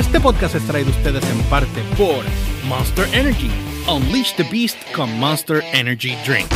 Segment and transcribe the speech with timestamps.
[0.00, 2.24] Este podcast es traído a ustedes en parte por
[2.66, 3.50] Monster Energy.
[3.86, 6.48] Unleash the Beast con Monster Energy Drink.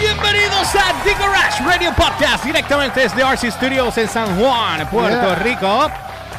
[0.00, 5.34] Bienvenidos a The Garage Radio Podcast directamente desde RC Studios en San Juan, Puerto Yeah.
[5.34, 5.90] Rico.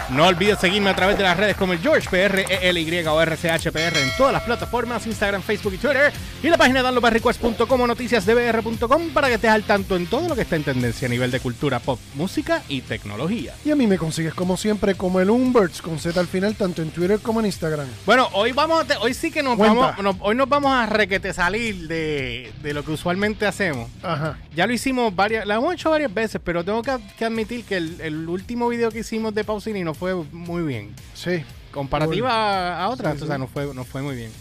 [0.10, 3.97] No olvides seguirme a través de las redes como el George PR, ELY o RCHPR
[3.97, 6.13] en todas las plataformas, Instagram, Facebook y Twitter.
[6.44, 10.42] Y la página downloadbarrequest.com o noticiasdbr.com para que estés al tanto en todo lo que
[10.42, 13.56] está en tendencia a nivel de cultura pop, música y tecnología.
[13.65, 16.84] Y a mí me consigues como siempre como el Umberts con Z al final, tanto
[16.84, 17.88] en Twitter como en Instagram.
[18.05, 19.75] Bueno, hoy vamos a hoy sí que nos Cuenta.
[19.97, 23.89] vamos, nos- hoy nos vamos a requete salir de, de lo que usualmente hacemos.
[24.03, 24.38] Ajá.
[24.55, 27.77] Ya lo hicimos varias, lo hemos hecho varias veces, pero tengo que, que admitir que
[27.77, 30.94] el, el último video que hicimos de Pausini no fue muy bien.
[31.13, 31.44] Sí.
[31.72, 33.41] Comparativa a, a otras, Sí, o sea, sí.
[33.41, 34.31] no fue, no fue muy bien.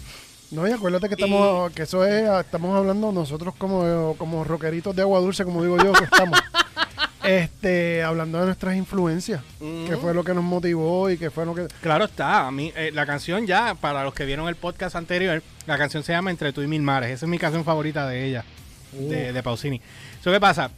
[0.50, 4.94] No, y acuérdate que estamos, que eso es, ah, estamos hablando nosotros como, como rockeritos
[4.94, 6.38] de agua dulce, como digo yo, que estamos.
[7.24, 11.54] este, hablando de nuestras influencias, que fue lo que nos motivó y que fue lo
[11.54, 11.66] que.
[11.80, 15.42] Claro está, a mí eh, la canción ya, para los que vieron el podcast anterior,
[15.66, 17.10] la canción se llama Entre tú y mil mares.
[17.10, 18.44] Esa es mi canción favorita de ella,
[18.92, 19.80] de, de Pausini.
[20.22, 20.70] So, ¿Qué pasa?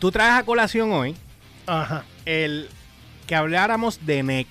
[0.00, 1.14] Tú traes a colación hoy
[1.66, 2.04] Ajá.
[2.24, 2.68] el
[3.28, 4.48] que habláramos de NEC.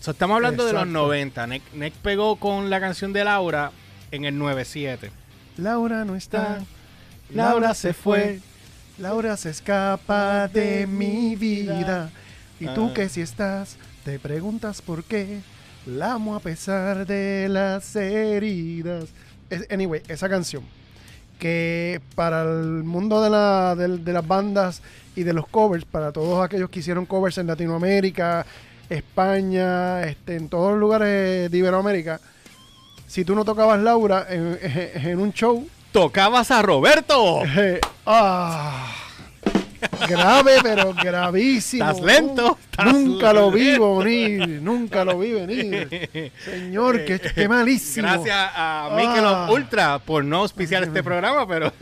[0.00, 0.98] So, estamos hablando de los Exacto.
[1.06, 1.46] 90.
[1.46, 3.70] NEC, NEC pegó con la canción de Laura
[4.10, 5.10] en el 97.
[5.56, 6.58] Laura no está.
[7.30, 8.40] Laura se fue.
[8.98, 12.10] Laura se escapa de mi vida.
[12.60, 12.94] Y tú Ah.
[12.94, 15.40] que si estás, te preguntas por qué.
[15.86, 19.10] La amo a pesar de las heridas.
[19.48, 20.64] Es- Anyway, esa canción.
[21.38, 24.82] Que para el mundo de, la- del- de las bandas
[25.14, 28.46] y de los covers, para todos aquellos que hicieron covers en Latinoamérica,
[28.88, 32.20] España, este, en todos los lugares de Iberoamérica,
[33.06, 37.42] si tú no tocabas Laura en, en un show, Tocabas a Roberto.
[37.56, 38.92] eh, ah,
[40.08, 41.88] grave, pero gravísimo.
[41.90, 46.32] Estás lento, estás nunca lo vi venir, nunca lo vi venir.
[46.44, 48.06] Señor, qué, qué malísimo.
[48.08, 49.48] Gracias a Michelob Ah.
[49.50, 51.72] Ultra por no auspiciar este programa, pero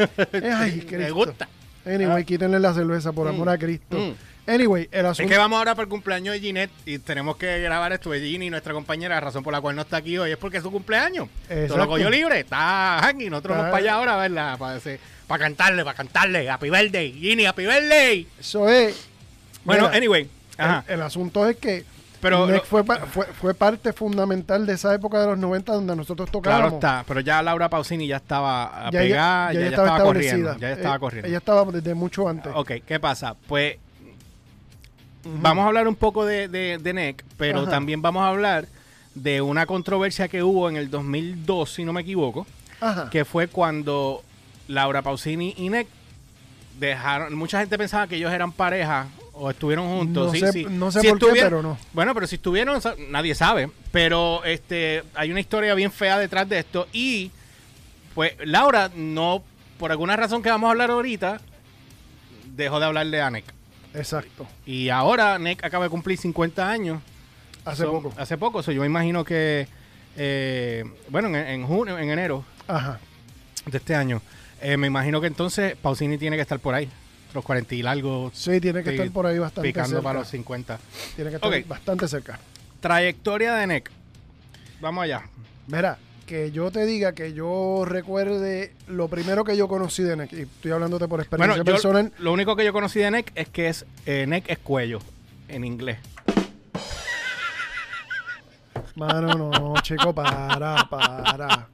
[0.57, 1.49] Ay, me gusta.
[1.87, 3.97] Anyway, quítenle la cerveza por amor a Cristo.
[3.99, 4.51] Mm.
[4.51, 5.31] Anyway, el Es asunto.
[5.31, 8.51] que vamos ahora para el cumpleaños de Ginette y tenemos que grabar esto de Ginny,
[8.51, 9.15] nuestra compañera.
[9.15, 11.29] La razón por la cual no está aquí hoy es porque es su cumpleaños.
[11.69, 13.31] Todo lo cogió libre, está Hanky.
[13.31, 14.59] Nosotros vamos para allá ahora, ¿verdad?
[14.59, 16.49] Para, ese- para cantarle, para cantarle.
[16.51, 18.27] Happy birthday, Ginny, happy birthday.
[18.39, 19.07] Eso es.
[19.65, 20.29] Bueno, Mira, anyway.
[20.89, 21.85] el asunto es que
[22.25, 25.95] Pero Nick fue, pa- fue, fue parte fundamental de esa época de los 90 donde
[25.95, 26.71] nosotros tocábamos.
[26.71, 30.01] Claro está, pero ya Laura Pausini ya estaba Ya ella- pegada, ya, ella ya estaba,
[30.03, 30.57] corriendo.
[30.59, 31.29] Ya estaba Eh, corriendo.
[31.29, 32.51] Ella estaba desde mucho antes.
[32.55, 33.37] Ok, ¿qué pasa?
[33.47, 33.77] Pues
[35.25, 37.71] vamos a hablar un poco de, de, de NEC, pero Ajá.
[37.71, 38.67] también vamos a hablar
[39.15, 42.47] de una controversia que hubo en el 2002, si no me equivoco,
[42.81, 43.09] Ajá.
[43.11, 44.23] que fue cuando
[44.69, 45.87] Laura Pausini y NEC
[46.81, 50.27] dejaron, mucha gente pensaba que ellos eran pareja o estuvieron juntos.
[50.29, 50.67] No sí, sé- sí.
[50.69, 51.77] no sé Si por qué, pero no.
[51.93, 52.81] Bueno, pero si estuvieron,
[53.11, 53.71] nadie sabe.
[53.93, 56.87] Pero este hay una historia bien fea detrás de esto.
[56.93, 57.31] Y
[58.15, 59.43] pues Laura no,
[59.79, 61.41] por alguna razón que vamos a hablar ahorita,
[62.55, 63.45] dejó de hablarle a NEC.
[63.95, 64.47] Exacto.
[64.67, 67.01] Y ahora NEC acaba de cumplir 50 años.
[67.65, 68.13] Hace So, poco.
[68.17, 68.63] Hace poco.
[68.63, 69.67] So, yo me imagino que,
[70.17, 73.01] eh, bueno, en, en junio, en enero Ajá.
[73.67, 74.21] de este año,
[74.61, 76.89] eh, me imagino que entonces Pausini tiene que estar por ahí.
[77.35, 78.33] Los 40 y largos.
[78.35, 80.03] Sí, tiene que estar por ahí bastante Picando cerca.
[80.03, 80.79] para los 50.
[81.17, 82.39] Tiene que estar bastante cerca.
[82.81, 83.91] Trayectoria de NEC.
[84.81, 85.25] Vamos allá.
[85.67, 90.33] Mira, que yo te diga que yo recuerde lo primero que yo conocí de NEC,
[90.33, 92.13] y estoy hablándote por experiencia Bueno, yo, personal.
[92.19, 95.01] lo único que yo conocí de NEC es que es eh, NEC es cuello
[95.49, 95.99] en inglés.
[98.95, 101.69] Mano, no, chico, para, para.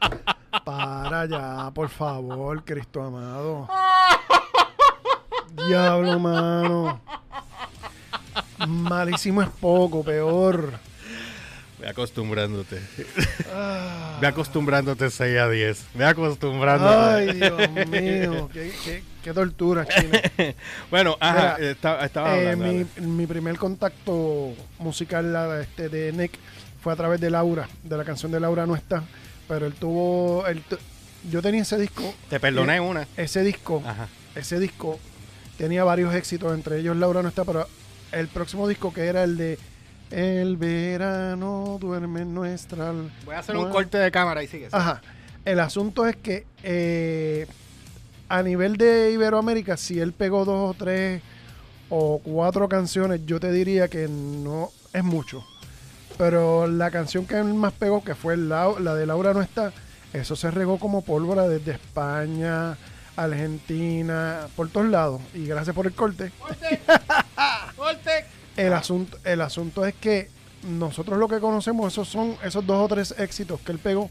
[0.65, 3.69] Para ya, por favor, Cristo amado.
[5.69, 7.01] Diablo, mano.
[8.67, 10.73] Malísimo es poco, peor.
[11.79, 12.79] Ve acostumbrándote.
[13.55, 14.19] Ah.
[14.21, 15.87] Ve acostumbrándote 6 a 10.
[15.95, 16.95] Ve acostumbrándote.
[16.95, 18.51] Ay, Dios mío.
[18.53, 20.11] Qué, qué- qué tortura, chino.
[20.91, 23.07] bueno, ajá, Mira, estaba, estaba Eh, hablando, mi, dale.
[23.07, 26.33] mi primer contacto musical este, de Nick
[26.83, 29.03] fue a través de Laura, de la canción de Laura no está,
[29.49, 30.63] pero él tuvo, él
[31.31, 33.07] yo tenía ese disco, Te perdoné eh, una.
[33.17, 34.09] ese disco, Ajá.
[34.35, 34.99] ese disco
[35.61, 37.67] tenía varios éxitos, entre ellos Laura no está, pero
[38.13, 39.59] el próximo disco que era el de
[40.11, 42.93] El verano duerme en nuestra...
[43.27, 44.69] Voy a hacer un corte de cámara y sigue.
[44.73, 45.03] Ajá.
[45.45, 47.47] El asunto es que eh,
[48.31, 51.21] a nivel de Iberoamérica, si él pegó dos o tres
[51.91, 55.45] o cuatro canciones, yo te diría que no es mucho.
[56.17, 59.75] Pero la canción que él más pegó, que fue la, la de Laura no está,
[60.15, 62.79] eso se regó como pólvora desde España,
[63.17, 65.21] Argentina, por todos lados.
[65.35, 66.31] Y gracias por el corte.
[66.39, 66.81] ¡Corte!
[67.77, 68.11] ¡Corte!
[68.57, 70.29] El asunto, el asunto es que
[70.69, 74.11] nosotros lo que conocemos, esos son esos dos o tres éxitos que él pegó.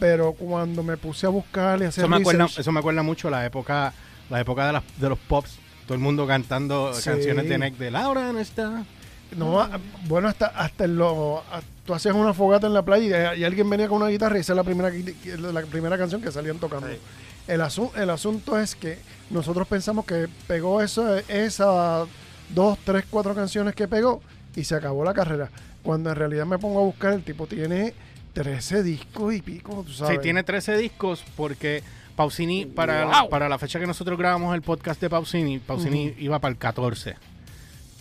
[0.00, 3.02] Pero cuando me puse a buscar y hacer Eso me, acuerda, research- eso me acuerda
[3.04, 3.92] mucho la época,
[4.30, 5.58] la época de, las- de los pops.
[5.86, 7.04] Todo el mundo cantando Sí.
[7.04, 8.84] canciones de Neck de Laura no está.
[9.36, 13.34] No, a- bueno, hasta, hasta en lo, a- tú hacías una fogata en la playa
[13.34, 14.90] y, y alguien venía con una guitarra y esa es la primera,
[15.52, 16.88] la primera canción que salían tocando.
[16.88, 16.96] Sí.
[17.48, 18.98] El, asu- el asunto es que
[19.30, 22.06] nosotros pensamos que pegó eso, esas
[22.50, 24.20] dos, tres, cuatro canciones que pegó
[24.54, 25.50] y se acabó la carrera.
[25.82, 27.94] Cuando en realidad me pongo a buscar, el tipo tiene
[28.34, 30.16] 13 discos y pico, tú sabes.
[30.16, 31.82] Sí, tiene 13 discos porque
[32.16, 33.28] Pausini, para, Wow.
[33.30, 37.16] para la fecha que nosotros grabamos el podcast de Pausini, Pausini iba para el 14.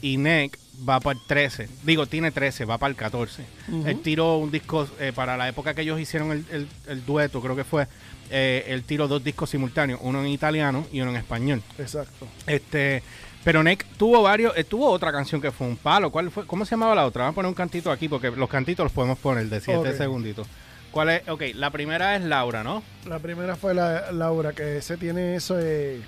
[0.01, 0.57] Y Neck
[0.87, 1.69] va para el 13.
[1.83, 3.43] Digo, tiene 13, va para el 14.
[3.69, 3.87] Ujú.
[3.87, 7.41] Él tiró un disco, eh, para la época que ellos hicieron el, el- el dueto,
[7.41, 7.87] creo que fue,
[8.29, 11.61] eh, él tiró dos discos simultáneos, uno en italiano y uno en español.
[11.77, 12.27] Exacto.
[12.45, 13.01] Este,
[13.43, 16.11] pero Neck tuvo varios, eh, tuvo otra canción que fue un palo.
[16.11, 16.45] ¿Cuál fue?
[16.45, 17.23] ¿Cómo se llamaba la otra?
[17.23, 19.95] Vamos a poner un cantito aquí porque los cantitos los podemos poner de 7 Ok.
[19.95, 20.47] segunditos.
[20.91, 21.27] ¿Cuál es?
[21.29, 22.81] Ok, la primera es Laura, ¿no?
[23.07, 26.01] La primera fue la, Laura, que se tiene eso, eh,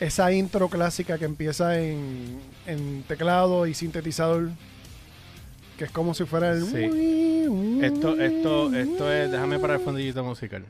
[0.00, 4.48] esa intro clásica que empieza en, en teclado y sintetizador,
[5.78, 6.64] que es como si fuera el...
[6.64, 7.80] Sí.
[7.82, 10.64] Esto, esto, esto es, déjame parar el fondillito musical.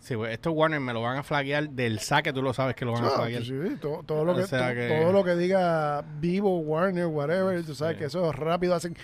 [0.00, 2.84] Sí, pues, esto Warner me lo van a flaguear del saque, tú lo sabes que
[2.84, 3.42] lo van a Ah, flaguear.
[3.42, 8.04] sí, todo, todo lo que, todo lo que diga Vivo, Warner, whatever, tú sabes que
[8.04, 8.94] eso rápido hacen...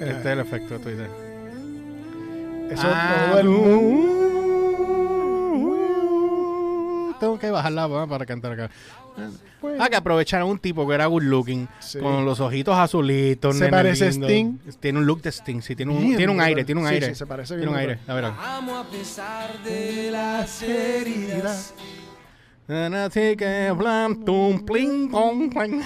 [0.00, 1.08] Este es el efecto tú dices.
[2.70, 3.48] Eso Ah, todo el
[7.46, 8.70] que bajar la voz para cantar acá.
[9.60, 11.98] pues, Ah, que aprovecharon un tipo que era good looking, Sí.
[11.98, 13.56] con los ojitos azulitos.
[13.56, 14.26] Se parece a lindo.
[14.28, 14.58] Sting.
[14.80, 16.94] Tiene un look de Sting, sí, tiene un, Bien tiene un aire, tiene un Sí,
[16.94, 17.06] aire.
[17.08, 18.34] sí, se parece tiene bien un aire, la verdad.
[18.38, 21.74] Amo a pesar de las heridas.
[22.68, 25.82] Así que blam, tum, pling, pong, pling.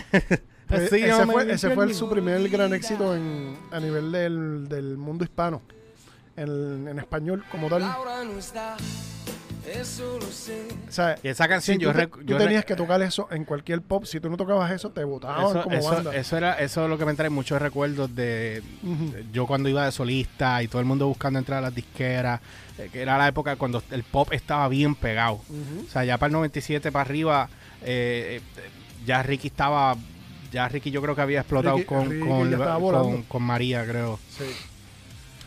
[0.66, 4.68] Pues, ese, fue, ese fue el el- su primer gran éxito en, a nivel del,
[4.68, 5.62] del mundo hispano,
[6.36, 7.82] en, en español como tal.
[9.70, 10.68] Laura no está, eso lo sé.
[10.88, 13.44] O sea, Y esa canción si yo tú, tú yo tenías que tocar eso en
[13.44, 14.04] cualquier pop.
[14.04, 16.16] Si tú no tocabas eso, te votaban eso, como eso, banda.
[16.16, 18.62] eso era eso es lo que me trae muchos recuerdos de,
[19.32, 22.40] yo cuando iba de solista y todo el mundo buscando entrar a las disqueras
[22.78, 26.28] eh, que era la época cuando el pop estaba bien pegado o sea ya para
[26.28, 27.48] el 97 para arriba
[27.82, 28.60] eh, eh,
[29.06, 29.96] ya Ricky estaba
[30.52, 32.26] ya Ricky yo creo que había explotado Ricky- con, Ricky
[33.02, 34.44] con, con María creo Sí.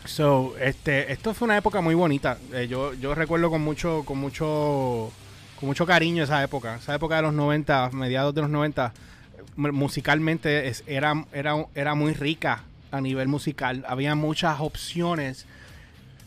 [0.04, 2.36] So, este, esto fue una época muy bonita.
[2.52, 5.10] Eh, yo, yo recuerdo con mucho, con mucho,
[5.58, 6.76] con mucho cariño esa época.
[6.76, 8.92] Esa época de los 90, mediados de los 90,
[9.56, 13.84] mu- musicalmente es- era, era, era muy rica a nivel musical.
[13.88, 15.46] Había muchas opciones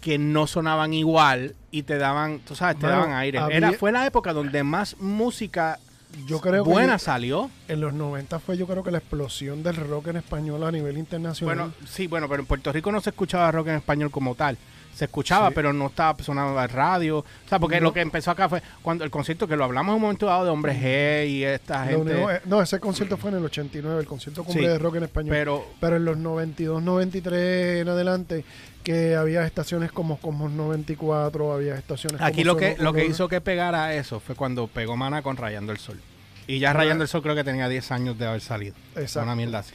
[0.01, 3.39] que no sonaban igual y te daban, tú sabes, te daban aire.
[3.51, 5.79] Era, fue la época donde más música
[6.25, 7.49] Yo creo que buena salió.
[7.67, 10.97] en los 90 fue yo creo que la explosión del rock en español a nivel
[10.97, 11.55] internacional.
[11.57, 14.57] Bueno, sí, bueno, pero en Puerto Rico no se escuchaba rock en español como tal.
[14.95, 15.53] Se escuchaba, Sí.
[15.53, 17.19] pero no estaba sonando en radio.
[17.19, 17.83] O sea, porque No.
[17.83, 20.45] lo que empezó acá fue cuando el concierto que lo hablamos en un momento dado
[20.45, 22.13] de Hombre G y esta gente.
[22.19, 25.03] eh, no, ese concierto fue en el 89, el concierto cumbre Sí, de rock en
[25.03, 25.29] español.
[25.35, 28.43] pero Pero en los 92, 93 en adelante,
[28.87, 33.05] que había estaciones como Cosmos 94, había estaciones aquí como lo que Solo lo que
[33.05, 35.99] hizo que pegara eso fue cuando pegó Mana con Rayando el Sol.
[36.47, 36.73] Y ya Ah.
[36.73, 38.75] Rayando el Sol creo que tenía 10 años de haber salido.
[38.95, 39.25] Exacto.
[39.25, 39.73] Una mierda así.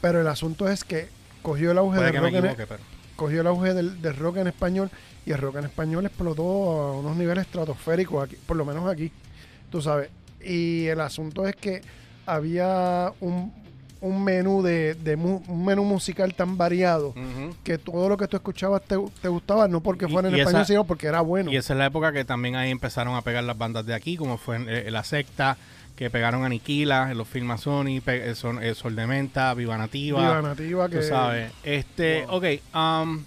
[0.00, 1.08] Pero el asunto es que
[1.42, 2.80] cogió el auge, Puede del rock, en, pero.
[3.14, 4.90] cogió el auge del, del rock en español
[5.26, 9.12] y el rock en español explotó a unos niveles estratosféricos aquí, por lo menos aquí,
[9.70, 10.08] tú sabes.
[10.42, 11.82] Y el asunto es que
[12.24, 13.52] había un,
[14.04, 17.14] un menú de, de mu- un menú musical tan variado
[17.62, 20.66] que todo lo que tú escuchabas te, te gustaba, no porque fuera en español, esa-
[20.68, 21.50] sino porque era bueno.
[21.50, 24.16] Y esa es la época que también ahí empezaron a pegar las bandas de aquí,
[24.16, 25.56] como fue eh, La Secta,
[25.96, 30.20] que pegaron Aniquila, en los Film Sony, eh, son, eh, Sol de Menta, Viva Nativa.
[30.20, 31.52] Viva Nativa, que Tú sabes.
[31.62, 32.36] Este, Wow.
[32.36, 32.44] ok.
[32.74, 33.24] um,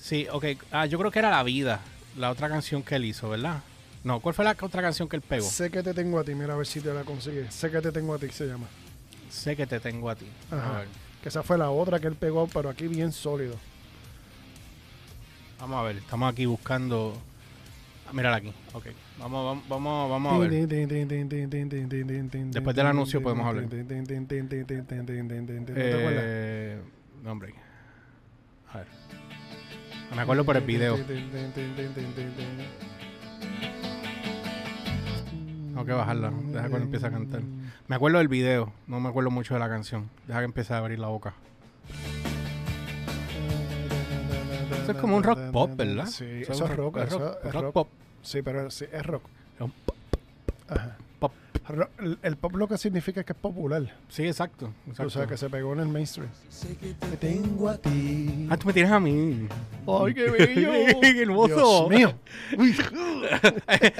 [0.00, 0.44] sí, ok.
[0.70, 1.80] Ah, yo creo que era La Vida,
[2.16, 3.60] la otra canción que él hizo, ¿verdad?
[4.04, 5.46] No, ¿cuál fue la otra canción que él pegó?
[5.48, 7.52] sé que te tengo a ti, mira a ver si te la consigues.
[7.52, 8.66] Sé que te tengo a ti, se llama.
[9.30, 10.26] Sé que te tengo a ti.
[10.50, 10.76] Ajá.
[10.76, 10.88] A ver,
[11.22, 13.56] Que esa fue la otra que él pegó, pero aquí bien sólido.
[15.60, 17.16] vamos a ver, estamos aquí buscando.
[18.08, 18.52] Ah, mírala aquí.
[18.72, 18.86] Ok.
[19.18, 20.68] Vamos, vamos, vamos, vamos a ver.
[22.52, 23.64] Después del anuncio podemos hablar.
[25.76, 26.80] Eh,
[27.24, 27.54] no, hombre.
[28.72, 28.86] A ver.
[30.14, 30.96] Me acuerdo por el video.
[35.66, 36.30] Tengo que bajarla.
[36.30, 37.42] Deja cuando empiece a cantar.
[37.88, 38.72] Me acuerdo del video.
[38.86, 40.10] No me acuerdo mucho de la canción.
[40.26, 41.34] Deja que empiece a abrir la boca.
[44.82, 46.06] Eso es como un rock pop, ¿verdad?
[46.06, 46.96] Sí, Eso es rock.
[46.98, 47.72] es eso rock, es rock rock.
[47.72, 47.88] pop.
[48.22, 49.22] Sí, pero sí, es rock.
[49.56, 49.96] Es un pop,
[50.68, 50.96] Ajá.
[51.98, 53.82] El, el pop lo que significa es que es popular.
[54.08, 54.72] Sí, exacto.
[54.86, 55.06] exacto.
[55.06, 56.28] O sea, que se pegó en el mainstream.
[56.48, 58.46] Sé que te Te tengo a ti.
[58.50, 59.48] Ah, tú me tienes a mí.
[59.86, 61.00] ¡Ay, qué bello!
[61.00, 61.88] ¡Qué hermoso!
[61.88, 62.14] Dios mío.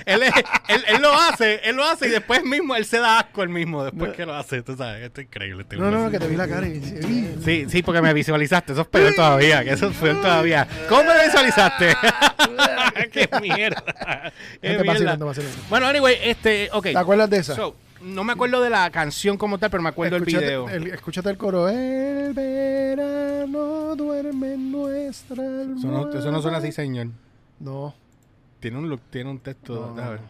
[0.07, 0.33] él, es-
[0.69, 3.49] él, él lo hace, él lo hace y después mismo él se da asco él
[3.49, 4.63] mismo después que lo hace.
[4.63, 5.63] Tú sabes, esto es increíble.
[5.63, 6.81] este No, no, no, que te vi la cara y
[7.45, 7.67] sí.
[7.69, 8.73] Sí, porque me visualizaste.
[8.73, 9.65] Eso es peor todavía.
[9.65, 10.67] Que eso es peor todavía.
[10.89, 11.95] ¿Cómo me visualizaste?
[13.13, 14.33] ¡Qué mierda!
[14.61, 14.85] ¡Qué mierda!
[14.85, 15.59] vacilando, vacilando.
[15.69, 16.85] Bueno, anyway, este, ok.
[16.85, 17.56] ¿Te acuerdas de esa?
[17.57, 20.69] So, no me acuerdo de la canción como tal, pero me acuerdo del escúchate, video.
[20.69, 21.69] el- escúchate el coro.
[21.69, 27.09] El verano duerme en nuestra Eso no, eso no suena así, señor.
[27.59, 27.95] No.
[28.61, 29.75] Tiene un look, tiene un texto.
[29.75, 30.21] No, déjame ver.
[30.21, 30.27] no.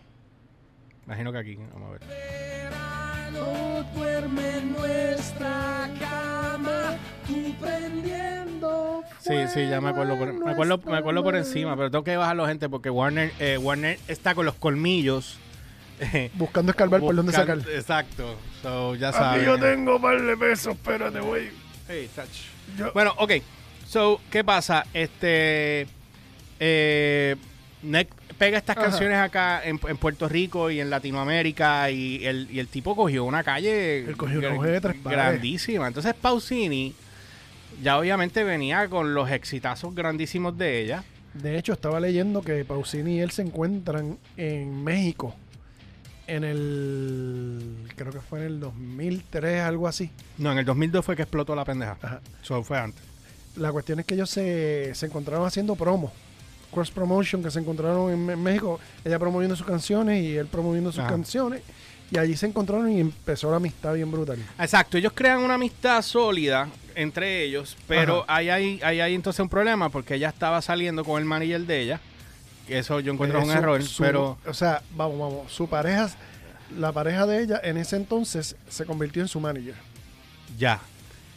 [1.06, 1.56] Imagino que aquí.
[1.73, 2.00] Vamos a ver.
[2.09, 9.02] verano duerme en nuestra cama, tú prendiendo.
[9.21, 12.16] Sí, sí, ya me acuerdo por, me acuerdo, me acuerdo por encima, pero tengo que
[12.16, 15.38] bajarlo, gente, porque Warner, eh, Warner está con los colmillos.
[16.35, 17.59] Buscando escarbar por dónde sacar.
[17.71, 18.37] Exacto.
[18.62, 19.45] So, ya Aquí saben.
[19.45, 21.49] yo tengo par de pesos, espérate, güey.
[21.88, 22.29] Hey, touch.
[22.79, 23.33] Yo- Bueno, ok.
[23.87, 24.85] So, ¿qué pasa?
[24.93, 25.87] Este.
[26.59, 27.37] Eh,
[27.83, 28.87] Nick pega estas Ajá.
[28.88, 33.25] canciones acá en, en Puerto Rico y en Latinoamérica y el, y el tipo cogió
[33.25, 35.87] una calle Él cogió una de tres grandísima.
[35.87, 36.95] Entonces Pausini
[37.83, 41.05] ya obviamente venía con los exitazos grandísimos de ella.
[41.35, 45.37] De hecho, estaba leyendo que Pausini y él se encuentran en México.
[46.26, 47.88] En el.
[47.95, 50.11] Creo que fue en el 2003, algo así.
[50.38, 51.97] No, en el 2002 fue que explotó la pendeja.
[52.02, 52.21] Ajá.
[52.42, 53.02] Eso fue antes.
[53.56, 56.12] La cuestión es que ellos se, se encontraron haciendo promo.
[56.73, 58.78] Cross promotion, que se encontraron en, en México.
[59.04, 61.11] Ella promoviendo sus canciones y él promoviendo sus Ajá.
[61.11, 61.62] canciones.
[62.11, 64.38] Y allí se encontraron y empezó la amistad bien brutal.
[64.59, 69.49] Exacto, ellos crean una amistad sólida entre ellos, pero ahí hay, ahí hay entonces un
[69.49, 72.00] problema porque ella estaba saliendo con el manager de ella.
[72.68, 75.52] Eso yo encuentro Eh, un su- error, su- pero O sea, vamos, vamos.
[75.52, 76.08] Su pareja,
[76.78, 79.75] la pareja de ella en ese entonces se convirtió en su manager.
[80.58, 80.80] ya.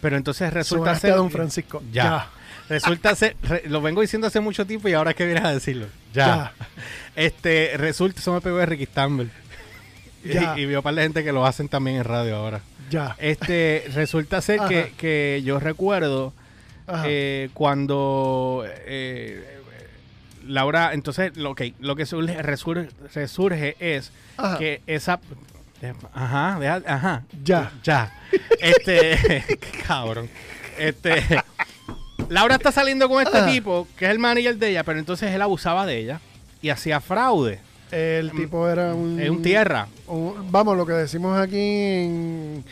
[0.01, 1.13] Pero entonces resulta ser.
[1.15, 1.83] Don Francisco.
[1.91, 2.29] Ya.
[2.69, 3.35] Resulta ser.
[3.43, 5.87] re- lo vengo diciendo hace mucho tiempo y ahora es que vienes a decirlo.
[6.13, 6.53] Ya.
[7.17, 9.29] Este, resulta, eso me pegó de Ricky Stamble.
[10.23, 10.53] Ya.
[10.57, 12.61] Y, y veo un par de gente que lo hacen también en radio ahora.
[12.89, 13.15] Ya.
[13.19, 16.33] Este, resulta ser que, que yo recuerdo
[17.05, 19.58] eh, cuando eh,
[20.49, 24.57] Laura, entonces lo que lo que surge, resurge, resurge es Ajá.
[24.57, 25.19] que esa
[26.13, 27.71] ajá, deja- ajá, Ya.
[27.83, 28.11] ya.
[28.59, 29.45] Este,
[29.87, 30.29] cabrón.
[30.77, 31.21] Este
[32.29, 33.51] Laura está saliendo con este Ajá.
[33.51, 36.19] tipo, que es el manager de ella, pero entonces él abusaba de ella
[36.61, 37.59] y hacía fraude.
[37.91, 39.19] El tipo era un.
[39.19, 39.87] Es un tierra.
[40.07, 42.63] un- vamos, lo que decimos aquí en,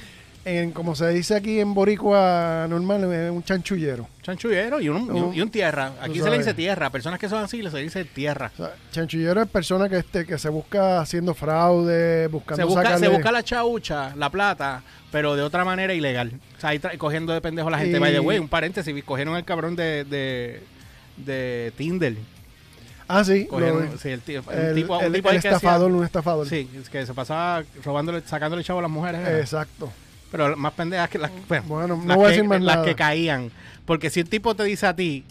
[0.48, 0.72] en.
[0.72, 4.08] Como se dice aquí en Boricua normal, un chanchullero.
[4.22, 5.94] Chanchullero y un, y un- y un tierra.
[6.02, 6.90] Aquí se le dice tierra.
[6.90, 8.52] Personas que son así se dice tierra.
[8.54, 12.98] O sea, chanchullero es persona que, este, que se busca haciendo fraude, buscando Se busca,
[12.98, 16.32] se busca la chaucha, la plata, pero de otra manera ilegal.
[16.58, 17.98] O sea, ahí cogiendo de pendejo a la gente.
[17.98, 20.62] Y- By the way, un paréntesis, cogieron el cabrón de, de,
[21.18, 22.16] de Tinder.
[23.10, 23.46] Ah, sí.
[23.46, 25.92] Cogieron, sí, el, tío, un el, tipo, un el- tipo el ahí que hacía- estafador,
[25.92, 26.48] un estafador.
[26.50, 29.22] Sí, es que se pasaba robándole, sacándole chavo a las mujeres.
[29.22, 29.40] era.
[29.40, 29.90] Exacto.
[30.32, 32.76] Pero más pendejas que las, bueno, Bueno, no las voy a que, decir más las
[32.78, 32.88] nada.
[32.88, 33.52] que caían.
[33.86, 35.24] Porque si el tipo te dice a ti,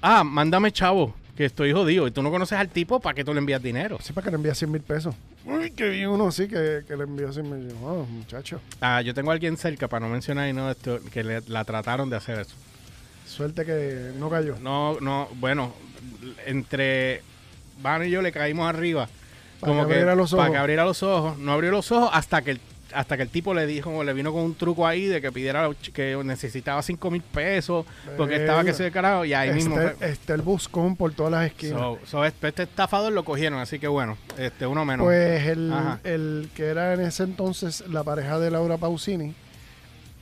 [0.00, 3.32] ah, mándame chavo, que estoy jodido, y tú no conoces al tipo, ¿para qué tú
[3.34, 3.98] le envías dinero?
[4.02, 5.14] Sí, para que le envíe 100 mil pesos.
[5.44, 7.74] Uy, que vi uno sí que, que le envió 100 mil.
[7.82, 8.60] Oh, muchacho.
[8.80, 11.64] Ah, yo tengo a alguien cerca, para no mencionar y no esto, que le- la
[11.64, 12.54] trataron de hacer eso.
[13.26, 14.56] Suerte que no cayó.
[14.60, 15.72] No, no, bueno,
[16.46, 17.22] entre
[17.82, 19.08] Van y yo le caímos arriba.
[19.60, 20.52] Para como que abriera los Para ojos.
[20.52, 21.38] que abriera los ojos.
[21.38, 22.60] No abrió los ojos hasta que el,
[22.94, 25.68] hasta que el tipo le dijo, le vino con un truco ahí de que pidiera
[25.92, 30.08] que necesitaba 5 mil pesos porque estaba que se carajo y ahí mismo Este, fue.
[30.10, 31.78] este el buscón por todas las esquinas.
[31.80, 35.04] So, so, este, este estafador lo cogieron, así que bueno, este uno menos.
[35.06, 35.72] Pues el,
[36.04, 39.34] el que era en ese entonces la pareja de Laura Pausini,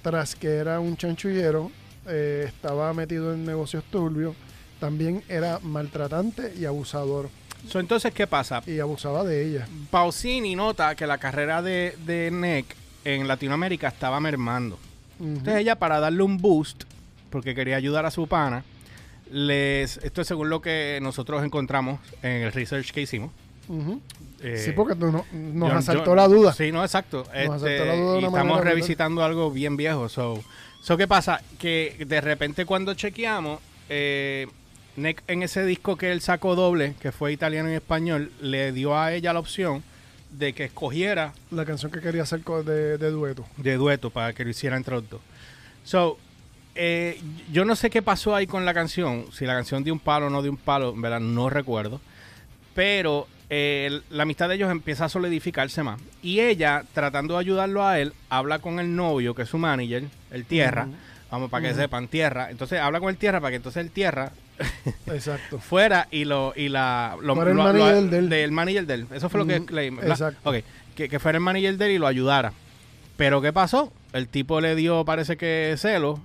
[0.02, 1.70] tras que era un chanchullero,
[2.06, 4.34] eh, estaba metido en negocios turbios,
[4.80, 7.28] también era maltratante y abusador.
[7.68, 8.62] So, entonces, ¿qué pasa?
[8.66, 9.66] Y abusaba de ella.
[9.90, 14.78] Pausini nota que la carrera de, de Nick en Latinoamérica estaba mermando.
[15.18, 15.28] Ujú.
[15.28, 16.84] Entonces ella para darle un boost,
[17.30, 18.64] porque quería ayudar a su pana,
[19.30, 23.30] les, esto es según lo que nosotros encontramos en el research que hicimos.
[24.40, 26.52] Eh, sí, porque no- nos yo- asaltó yo- la duda.
[26.54, 27.24] Sí, no, exacto.
[27.34, 28.64] Este, asaltó la duda y estamos brutal.
[28.64, 30.08] revisitando algo bien viejo.
[30.08, 30.42] So,
[30.80, 31.42] so, ¿qué pasa?
[31.58, 33.60] Que de repente cuando chequeamos,
[33.90, 34.46] eh,
[34.98, 38.98] Nick en ese disco que él sacó doble, que fue italiano y español, le dio
[38.98, 39.82] a ella la opción
[40.30, 43.46] de que escogiera La canción que quería hacer de, de dueto.
[43.56, 45.20] de dueto para que lo hiciera entre los dos.
[45.84, 46.18] So,
[46.74, 47.18] eh,
[47.50, 50.26] yo no sé qué pasó ahí con la canción, si la canción de un palo
[50.26, 52.00] o no de un palo, en verdad no recuerdo.
[52.74, 55.98] Pero eh, la amistad de ellos empieza a solidificarse más.
[56.22, 60.04] Y ella, tratando de ayudarlo a él, habla con el novio, que es su manager,
[60.30, 60.86] el Tierra.
[61.30, 61.80] Vamos, para que Ujú.
[61.80, 62.50] sepan, Tierra.
[62.50, 64.30] Entonces habla con el Tierra para que entonces el Tierra
[65.06, 65.58] Exacto.
[65.58, 69.06] fuera y lo y la lo, Fuera el manager lo- del- del manager de él.
[69.12, 69.60] Eso fue lo que
[69.90, 70.52] Mm, exacto.
[70.96, 72.52] Que, que fuera el manager de él y lo ayudara.
[73.16, 73.92] Pero ¿qué pasó?
[74.12, 76.20] El tipo le dio, parece que celo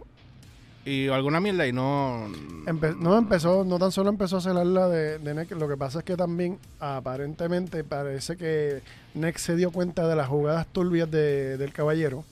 [0.85, 2.27] y alguna mierda y no...
[2.65, 5.99] Empe- no empezó, no tan solo empezó a celarla de, de Neck, lo que pasa
[5.99, 8.81] es que también aparentemente parece que
[9.13, 12.25] Neck se dio cuenta de las jugadas turbias de- del caballero.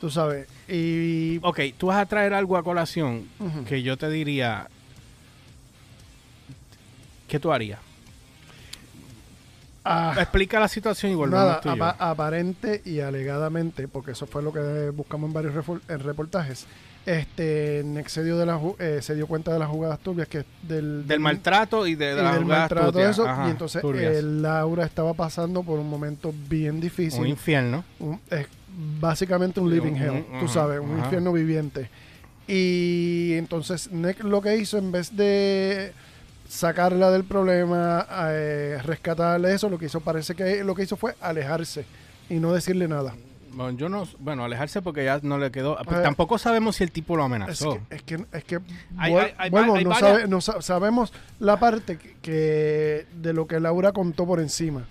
[0.00, 0.46] Tú sabes.
[0.68, 3.26] Y Ok, tú vas a traer algo a colación
[3.68, 4.68] que yo te diría...
[7.28, 7.78] ¿Qué tú harías?
[9.84, 11.84] ah, Explica la situación y volvemos nada, tú y yo.
[11.84, 15.54] apa- aparente y alegadamente, porque eso fue lo que buscamos en varios
[15.88, 16.66] en reportajes.
[17.06, 20.44] Este Neck se dio, de la, eh, se dio cuenta de las jugadas turbias que
[20.62, 23.10] del, Del maltrato y de, de y las del jugadas maltrato de turbias.
[23.12, 23.26] eso.
[23.28, 27.20] Ajá, y entonces eh, Laura estaba pasando por un momento bien difícil.
[27.20, 27.84] Un infierno.
[27.98, 28.46] un- es
[29.00, 31.04] básicamente un living un- hell, un- tú sabes, un ajá.
[31.04, 31.88] infierno viviente.
[32.46, 35.92] Y entonces Nick lo que hizo, en vez de
[36.48, 41.14] sacarla del problema, eh, rescatarle eso, lo que hizo parece que lo que hizo fue
[41.20, 41.84] alejarse
[42.30, 43.14] y no decirle nada.
[43.52, 45.76] Bueno, yo no, bueno, alejarse porque ya no le quedó.
[45.84, 47.78] pues Eh, tampoco sabemos si el tipo lo Es amenazó.
[47.88, 48.56] que, es que, es que
[48.98, 53.46] Hay- hay- hay hay no, sabe- no sa- sabemos la parte que, que- de lo
[53.46, 54.84] que Laura contó por encima,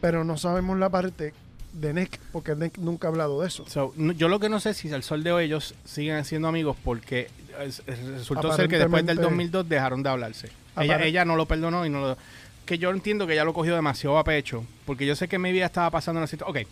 [0.00, 1.32] pero no sabemos la parte
[1.72, 3.64] de Nick, porque Nick nunca ha hablado de eso.
[3.68, 6.48] So, no- yo lo que no sé si al sol de hoy ellos siguen siendo
[6.48, 7.28] amigos porque
[7.60, 10.48] es- es- resultó ser que después del Aparentemente- 2002 dejaron de hablarse.
[10.78, 12.18] Ella, no lo perdonó y no lo...
[12.66, 15.50] Que yo entiendo que ella lo cogió demasiado a pecho porque yo sé que mi
[15.52, 16.64] vida estaba pasando una situación...
[16.64, 16.68] Ok,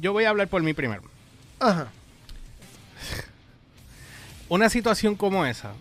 [0.00, 1.02] yo voy a hablar por mí primero.
[1.60, 1.88] Ajá.
[4.48, 5.72] Una situación como esa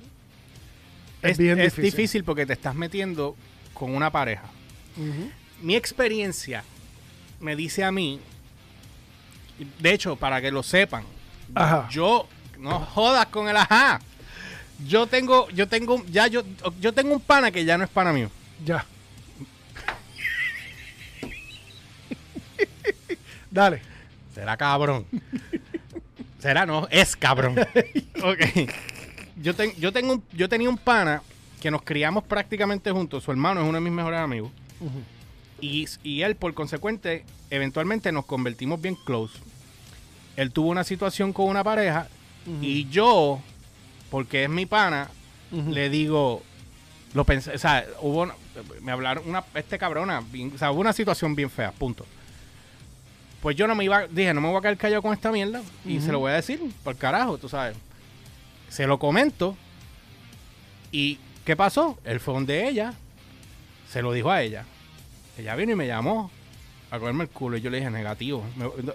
[1.22, 1.84] Es es, bien es difícil.
[1.92, 3.36] difícil porque te estás metiendo
[3.74, 4.44] con una pareja.
[5.62, 6.64] Mi experiencia
[7.40, 8.20] me dice a mí,
[9.80, 11.04] de hecho, para que lo sepan,
[11.54, 11.88] Ajá.
[11.92, 14.00] yo no jodas con el ajá.
[14.88, 16.44] Yo tengo, yo tengo, ya yo,
[16.82, 18.30] yo tengo un pana que ya no es pana mío.
[18.64, 18.86] Ya.
[23.50, 23.82] Dale.
[24.34, 25.06] Será cabrón.
[26.40, 27.56] Será no, es cabrón.
[28.24, 28.70] ok.
[29.42, 31.22] Yo, ten- yo tengo, un- yo tenía un pana
[31.62, 33.24] que nos criamos prácticamente juntos.
[33.24, 34.52] Su hermano es uno de mis mejores amigos.
[35.62, 39.40] Y, y él, por consecuente, eventualmente nos convertimos bien close.
[40.36, 42.10] Él tuvo una situación con una pareja
[42.62, 43.42] y yo,
[44.10, 45.10] porque es mi pana,
[45.52, 46.44] le digo,
[47.14, 48.36] lo pensé, o sea, hubo, una-
[48.82, 52.06] me hablaron, una, este cabrona, bien- o sea, hubo una situación bien fea, punto.
[53.42, 55.62] Pues yo no me iba, dije, no me voy a quedar callado con esta mierda
[55.86, 57.78] y se lo voy a decir, por carajo, tú sabes.
[58.70, 59.56] Se lo comento
[60.92, 61.98] y ¿qué pasó?
[62.04, 62.94] El phone de ella
[63.92, 64.66] se lo dijo a ella.
[65.38, 66.32] Ella vino y me llamó
[66.92, 68.44] a comerme el culo y yo le dije, negativo.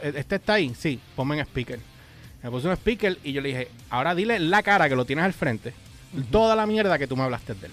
[0.02, 0.74] ¿Este está ahí?
[0.74, 1.78] Sí, ponme en speaker.
[2.42, 5.24] Me puse un speaker y yo le dije, ahora dile la cara que lo tienes
[5.24, 5.74] al frente,
[6.30, 7.72] toda la mierda que tú me hablaste de él.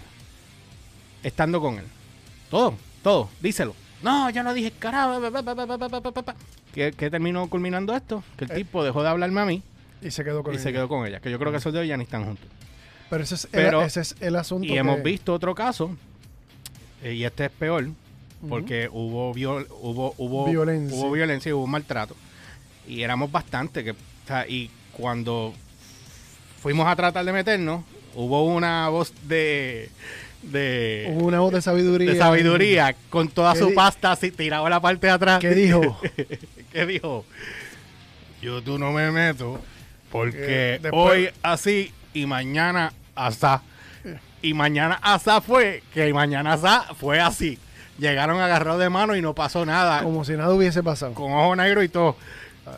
[1.23, 1.85] Estando con él.
[2.49, 3.75] Todo, todo, díselo.
[4.03, 5.21] No, yo no dije carajo.
[6.73, 8.23] ¿Qué, ¿Qué, terminó culminando esto?
[8.37, 8.55] Que el eh.
[8.55, 9.63] tipo dejó de hablarme a mí.
[10.01, 10.63] Y se quedó con y ella.
[10.63, 11.19] se quedó con ella.
[11.19, 12.47] Que yo creo que esos dos ya ni están juntos.
[13.09, 13.35] Pero ese
[14.01, 14.67] es, el, asunto.
[14.67, 15.95] Y hemos visto otro caso.
[17.03, 17.87] Eh, y este es peor.
[18.47, 20.95] Porque hubo, viol, hubo, hubo, violencia.
[20.95, 22.15] hubo violencia y hubo maltrato.
[22.87, 23.83] Y éramos bastante.
[23.83, 23.95] Que
[24.27, 25.53] sea, y cuando
[26.61, 27.83] fuimos a tratar de meternos,
[28.15, 29.89] hubo una voz de,
[30.41, 32.11] de, Hubo una voz de sabiduría.
[32.11, 35.39] de sabiduría con toda ¿Qué su pasta así tirado a la parte de atrás.
[35.39, 35.99] ¿Qué dijo?
[36.73, 37.25] ¿Qué dijo?
[38.41, 39.59] Yo tú no me meto
[40.11, 43.61] porque Eh, hoy así y mañana asá.
[44.41, 47.57] Y mañana asá fue que mañana asá fue así.
[47.97, 50.03] Llegaron agarrados de mano y no pasó nada.
[50.03, 51.13] Como si nada hubiese pasado.
[51.13, 52.15] Con ojo negro y todo.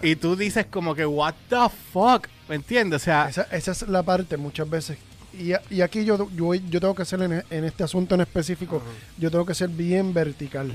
[0.01, 2.27] Y tú dices como que, what the fuck?
[2.47, 3.01] ¿Me entiendes?
[3.01, 4.97] O sea, Esa, esa es la parte muchas veces.
[5.37, 8.81] Y, aquí yo, yo, yo tengo que ser en, en este asunto en específico,
[9.17, 10.71] yo tengo que ser bien vertical.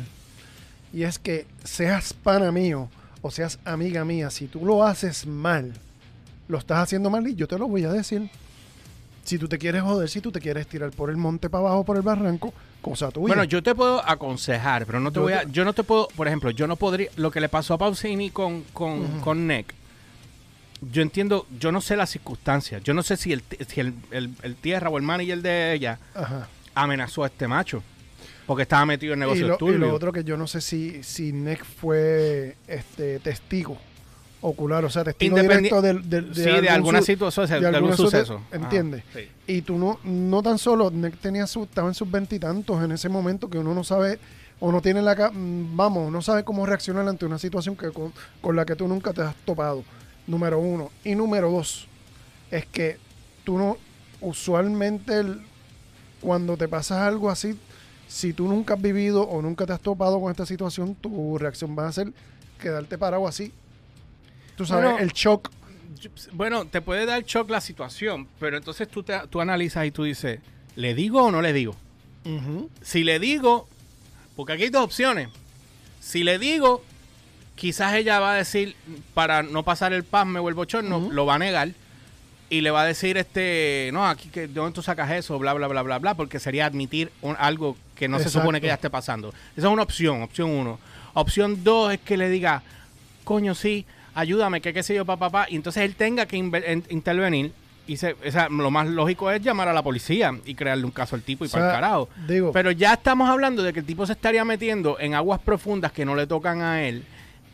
[0.92, 2.88] Y es que seas pana mío
[3.20, 5.72] o seas amiga mía, si tú lo haces mal,
[6.46, 8.30] lo estás haciendo mal y yo te lo voy a decir.
[9.24, 11.84] Si tú te quieres joder, si tú te quieres tirar por el monte para abajo,
[11.84, 12.52] por el barranco,
[12.84, 13.28] cosa tuya.
[13.28, 15.82] Bueno, yo te puedo aconsejar, pero no te Yo voy a, te- yo no te
[15.82, 19.20] puedo, por ejemplo, yo no podría, lo que le pasó a Pausini con, con, Ujú.
[19.20, 19.74] con Nick,
[20.92, 24.30] yo entiendo, yo no sé las circunstancias, yo no sé si el, si el, el-
[24.42, 26.46] el tierra o el manager de ella Ajá.
[26.74, 27.82] amenazó a este macho,
[28.46, 29.80] porque estaba metido en Y negocios lo, y turbios.
[29.80, 33.78] lo otro que yo no sé si, si Nick fue este testigo
[34.46, 38.40] ocular, o sea, testigo directo del, del- sí, de alguna situación, de, de algún suceso.
[38.52, 39.02] ¿entiendes?
[39.14, 39.20] Sí.
[39.46, 43.08] Y tú no, no tan solo, Nick tenía su, estaba en sus veintitantos en ese
[43.08, 44.18] momento que uno no sabe
[44.60, 45.14] o no tiene la...
[45.32, 48.86] mm, Vamos, no sabe cómo reaccionar ante una situación que con, con la que tú
[48.86, 49.82] nunca te has topado.
[50.26, 50.90] Número uno.
[51.04, 51.86] Y número dos,
[52.50, 52.98] es que
[53.44, 53.76] tú no...
[54.20, 55.40] Usualmente el-
[56.20, 57.58] cuando te pasa algo así,
[58.08, 61.76] si tú nunca has vivido o nunca te has topado con esta situación, tu reacción
[61.78, 62.12] va a ser
[62.60, 63.52] quedarte parado así.
[64.56, 65.50] Tú sabes, Bueno, el shock.
[66.00, 69.90] Yo- Bueno, te puede dar shock la situación, pero entonces tú, te, tú analizas y
[69.90, 70.40] tú dices,
[70.76, 71.76] ¿le digo o no le digo?
[72.82, 73.68] Si le digo,
[74.36, 75.28] porque aquí hay dos opciones.
[76.00, 76.82] Si le digo,
[77.54, 78.74] quizás ella va a decir,
[79.14, 81.70] para no pasar el pasme o el bochorno, lo va a negar.
[82.50, 85.38] Y le va a decir, este, no, aquí, que, ¿de dónde tú sacas eso?
[85.38, 88.66] Bla, bla, bla, bla, bla, porque sería admitir un- algo que no se supone que
[88.68, 89.30] ya esté pasando.
[89.56, 90.78] Esa es una opción, opción uno.
[91.14, 92.62] Opción dos es que le diga,
[93.24, 95.46] coño, sí, ayúdame, que qué sé yo, papá, papá.
[95.50, 97.52] Y entonces él tenga que intervenir.
[97.86, 100.90] Y se, o sea, lo más lógico es llamar a la policía y crearle un
[100.90, 102.08] caso al tipo y O sea, para el carajo.
[102.26, 105.92] Digo, Pero ya estamos hablando de que el tipo se estaría metiendo en aguas profundas
[105.92, 107.04] que no le tocan a él.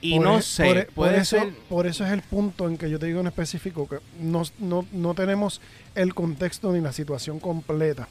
[0.01, 1.53] Y Por no e- sé, por e- por puede eso, ser.
[1.69, 4.87] Por eso es el punto en que yo te digo en específico que no, no,
[4.93, 5.61] no tenemos
[5.97, 8.07] el contexto ni la situación completa,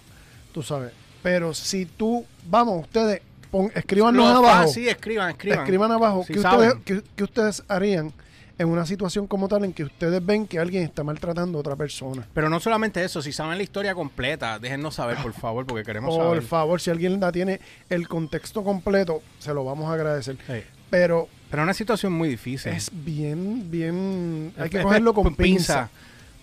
[0.54, 0.92] tú sabes.
[1.24, 5.60] Pero si tú, vamos, ustedes, pon, escríbanos abajo, fa- sí, escriban, escriban.
[5.60, 8.12] escriban abajo, Si ¿qué ustedes, qué- qué ustedes harían
[8.60, 11.76] en una situación como tal en que ustedes ven que alguien está maltratando a otra
[11.76, 12.28] persona?
[12.34, 16.16] Pero no solamente eso, si saben la historia completa, déjennos saber, por favor, porque queremos
[16.16, 16.42] Por saber.
[16.44, 20.38] favor, si alguien la tiene el contexto completo, se lo vamos a agradecer.
[20.46, 20.62] Sí.
[20.92, 22.72] Pero Pero una situación muy difícil.
[22.72, 25.86] es bien, bien, hay que Es- cogerlo con pinza.
[25.86, 25.90] pinza.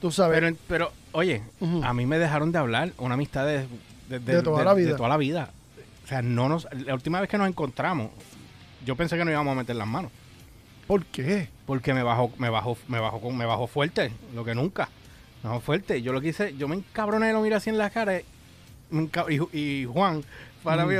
[0.00, 0.38] Tú sabes.
[0.40, 1.42] Pero, pero, oye,
[1.82, 3.66] a mí me dejaron de hablar una amistad de,
[4.08, 4.90] de, De toda la vida.
[4.90, 5.50] de toda la vida.
[6.04, 8.10] O sea, no nos, la última vez que nos encontramos,
[8.84, 10.12] yo pensé que nos íbamos a meter las manos.
[10.86, 11.48] ¿Por qué?
[11.66, 14.88] Porque me bajó, me bajó, me bajó, con- me bajó fuerte, lo que nunca.
[15.42, 16.00] Me bajó fuerte.
[16.02, 19.84] Yo lo que hice, yo me encabroné, lo miré así en la cara y, y,
[19.84, 20.24] Juan,
[20.62, 20.88] para Mm.
[20.88, 20.94] mí,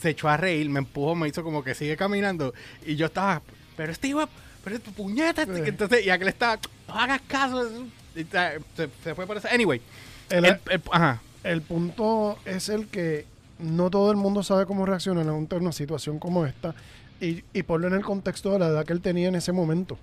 [0.00, 2.52] se echó a reír, me empujó, me hizo como que sigue caminando.
[2.84, 3.40] Y yo estaba,
[3.76, 4.28] pero este iba,
[4.64, 5.42] pero tu puñeta.
[5.42, 5.64] este", Eh.
[5.68, 7.68] Entonces, y aquel estaba, no hagas caso.
[8.14, 9.48] y se, se fue por eso.
[9.50, 9.80] Anyway,
[10.28, 11.20] El, el- el- ajá.
[11.44, 13.24] el punto es el que
[13.58, 16.74] no todo el mundo sabe cómo reaccionar ante una situación como esta
[17.24, 19.96] y, y ponlo en el contexto de la edad que él tenía en ese momento.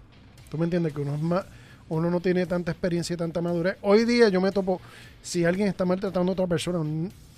[0.49, 0.93] ¿Tú me entiendes?
[0.93, 1.45] Que uno es más,
[1.89, 3.77] uno no tiene tanta experiencia y tanta madurez.
[3.81, 4.79] Hoy día yo me topo,
[5.21, 6.79] si alguien está maltratando a otra persona,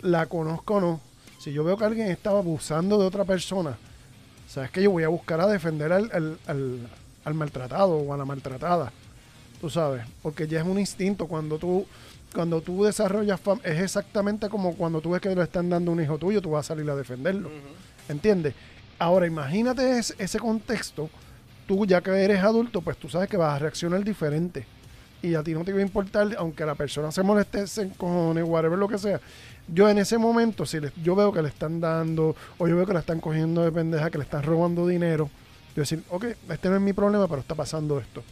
[0.02, 1.02] la conozco o no,
[1.40, 3.78] si yo veo que alguien estaba abusando de otra persona,
[4.48, 6.88] sabes que yo voy a buscar a defender al, al- al-
[7.24, 8.92] al maltratado o a la maltratada.
[9.60, 11.86] Tú sabes, porque ya es un instinto cuando tú
[12.34, 16.18] cuando tú desarrollas es exactamente como cuando tú ves que le están dando un hijo
[16.18, 17.50] tuyo, tú vas a salir a defenderlo.
[18.08, 18.54] ¿Entiendes?
[19.02, 21.10] Ahora imagínate es- ese contexto,
[21.68, 24.64] tú ya que eres adulto, pues tú sabes que vas a reaccionar diferente.
[25.24, 28.44] Y a ti no te va a importar, aunque la persona se moleste, se encojone,
[28.44, 29.20] whatever, lo que sea.
[29.68, 32.86] Yo en ese momento, si le- yo veo que le están dando, o yo veo
[32.86, 35.32] que la están cogiendo de pendeja, que le están robando dinero,
[35.76, 38.24] yo decir, ok, este no es mi problema, pero está pasando esto.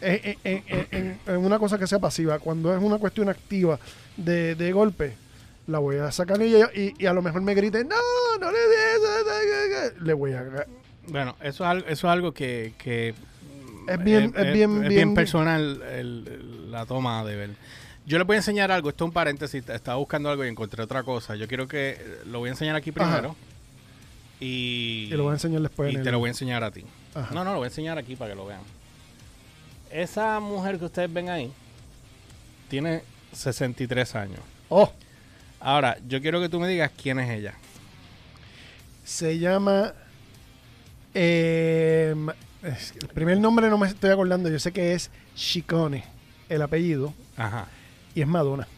[0.00, 3.78] En- en- en- en una cosa que sea pasiva, cuando es una cuestión activa
[4.16, 5.16] de, de golpe,
[5.66, 7.96] la voy a sacar y, y, y a lo mejor me grite, no,
[8.40, 10.44] no le des, le voy a...
[11.08, 13.14] Bueno, eso es algo, eso es algo que, que
[13.88, 17.50] Es bien- es bien- bien- personal el- el- la toma de ver.
[18.06, 20.82] Yo les voy a enseñar algo, esto es un paréntesis, estaba buscando algo y encontré
[20.82, 21.36] otra cosa.
[21.36, 23.04] Yo quiero que lo voy a enseñar aquí Ajá.
[23.10, 23.36] primero.
[24.40, 25.92] Y, Y lo voy a enseñar después.
[25.92, 26.84] y en te el- lo voy a enseñar a ti.
[27.14, 27.32] Ajá.
[27.34, 28.60] No, no, lo voy a enseñar aquí para que lo vean.
[29.90, 31.52] Esa mujer que ustedes ven ahí
[32.68, 34.40] tiene 63 años.
[34.68, 34.90] Oh,
[35.62, 37.54] Ahora, yo quiero que tú me digas quién es ella.
[39.04, 39.92] se llama...
[41.14, 42.14] eh,
[42.62, 46.04] el primer nombre no me estoy acordando, yo sé que es Chicone,
[46.48, 47.66] el apellido, Ajá.
[48.14, 48.68] y es Madonna.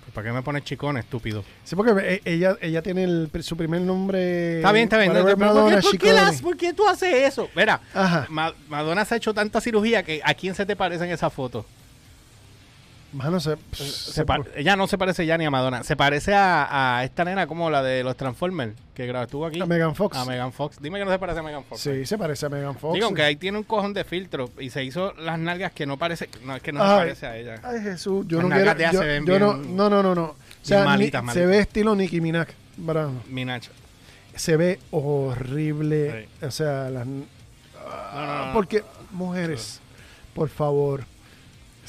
[0.00, 1.42] Pues, ¿Para qué me pones chicón, estúpido?
[1.64, 1.92] Sí, porque
[2.24, 4.56] e- ella, ella tiene el- su primer nombre...
[4.58, 5.12] Está bien, está bien.
[5.12, 6.12] ¿por, qué, por qué Ciccone.
[6.12, 7.48] las- por qué tú haces eso?
[7.56, 8.26] Mira, Ajá.
[8.68, 11.64] Madonna se ha hecho tanta cirugía que ¿a quién se te parece en esa foto?
[13.12, 15.82] Mano, se, Se pa- ella no se parece ya ni a Madonna.
[15.82, 19.60] Se parece a, a esta nena como la de los Transformers que gra- estuvo aquí.
[19.60, 20.16] a Megan Fox.
[20.16, 20.78] A Megan Fox.
[20.80, 21.80] Dime que no se parece a Megan Fox.
[21.80, 22.94] Sí, se parece a Megan Fox.
[22.94, 25.96] Digo, aunque ahí tiene un cojón de filtro y se hizo las nalgas que no
[25.96, 27.60] parece, no es que no se parece a ella.
[27.64, 28.92] Ay, Jesús, yo Las no quiero.
[28.92, 30.22] Yo, yo no, no, no, no, no.
[30.24, 32.48] O sea, ni- malitas, se ve estilo Nicki Minaj.
[32.76, 33.12] Bravo.
[33.28, 33.72] Mi Nacho.
[34.36, 36.26] Se ve horrible.
[36.40, 36.46] Sí.
[36.46, 37.06] O sea, las.
[37.06, 37.24] No,
[38.14, 38.52] no, no.
[38.52, 39.80] Porque, mujeres,
[40.34, 41.04] por favor,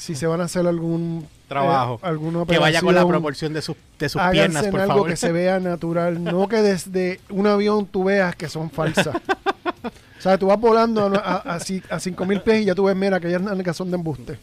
[0.02, 2.00] si se van a hacer algún Trabajo.
[2.02, 5.08] eh, alguna Que vaya con la proporción de sus, de sus piernas, por algo favor.
[5.10, 9.14] que se vea natural, no que desde un avión tú veas que son falsas.
[9.14, 12.84] o sea, tú vas volando a, a, a, ci- a 5000 pies y ya tú
[12.84, 14.38] ves, mira, aquellas nalgas son de embuste.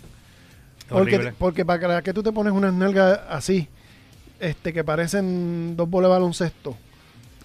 [0.88, 3.67] Porque, porque para que tú te pones unas nalgas así,
[4.39, 6.76] este, que parecen dos bolas de baloncesto,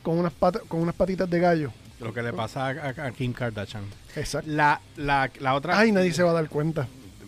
[0.03, 1.73] con unas, pata- con unas patitas de gallo.
[2.01, 3.85] Lo que le pasa a, a- a Kim Kardashian.
[4.17, 4.49] Exacto.
[4.51, 5.79] La, la, la otra.
[5.79, 6.87] Ay, nadie se va a dar cuenta.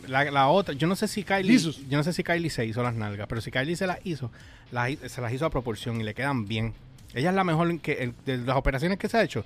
[0.09, 2.83] La, la otra, yo no sé si Kylie, yo no sé si Kylie se hizo
[2.83, 4.31] las nalgas, pero si Kylie se las hizo,
[4.73, 6.75] las se las hizo a proporción y le quedan bien.
[7.15, 9.45] Ella es la mejor que en- de las operaciones que se ha hecho.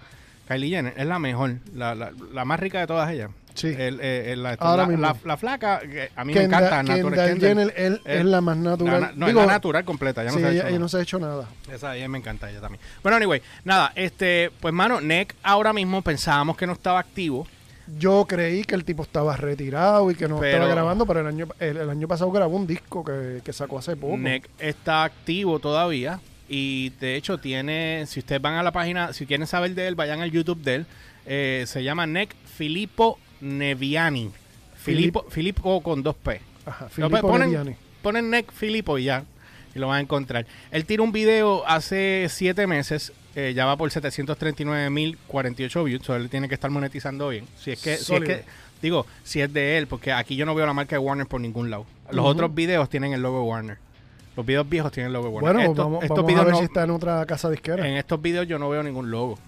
[0.48, 3.30] Kylie Jenner es la mejor, la, la, la más rica de todas ellas.
[3.54, 3.68] Sí.
[3.68, 5.02] El- eh, el- la, Ahora la- mismo.
[5.02, 5.80] la- la flaca,
[6.16, 6.82] a mí me encanta.
[6.82, 7.40] natural- Kendall.
[7.40, 9.00] Jenner Eh, es la más natural.
[9.00, 10.78] na- no, Digo, es la natural completa, ya no sí, se ha hecho ella nada.
[10.78, 11.48] no se ha hecho nada.
[11.72, 12.80] Esa ella me encanta ella también.
[13.02, 17.46] Bueno, anyway, nada, este, pues mano, Nick ahora mismo pensábamos que no estaba activo.
[17.98, 21.26] Yo creí que el tipo estaba retirado y que no Pero- estaba grabando, pero el
[21.26, 24.16] año, el, el año pasado grabó un disco que, que sacó hace poco.
[24.16, 29.26] Nick está activo todavía y de hecho tiene, si ustedes van a la página, si
[29.26, 30.86] quieren saber de él, vayan al YouTube de él.
[31.26, 34.30] Eh, se llama Nick Filippo Neviani.
[34.74, 36.40] Filippo, Filippo con dos P.
[36.66, 37.76] Ajá, Filippo ponen, Neviani.
[38.02, 39.24] ponen Nick Filippo y ya.
[39.74, 40.46] Y lo van a encontrar.
[40.72, 43.12] Él tiró un video hace siete meses.
[43.34, 46.04] Eh, ya va por 739.048 views.
[46.04, 47.46] So él tiene que estar monetizando bien.
[47.58, 48.26] Si es que, si es Sólido.
[48.38, 48.44] que,
[48.82, 51.40] digo, si es de él, porque aquí yo no veo la marca de Warner por
[51.40, 51.86] ningún lado.
[52.10, 53.78] Los otros videos tienen el logo de Warner.
[54.36, 55.54] Los videos viejos tienen el logo de Warner.
[55.54, 57.86] Bueno, Estos- vamos, estos vamos a videos ver no- si está en otra casa disquera.
[57.86, 59.38] en estos videos yo no veo ningún logo.